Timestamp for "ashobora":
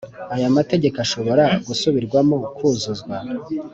1.05-1.43